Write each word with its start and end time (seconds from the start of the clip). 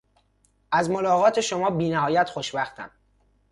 از 0.71 0.89
ملاقات 0.89 1.41
شما 1.41 1.69
بینهایت 1.69 2.29
خوشوقتم. 2.29 2.91